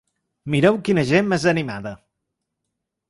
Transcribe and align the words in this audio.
Mireu 0.53 0.79
quina 0.87 1.03
gent 1.11 1.29
més 1.35 1.45
animada! 1.53 1.93